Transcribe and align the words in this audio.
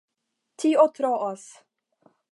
Tio 0.63 0.87
troas! 0.99 1.47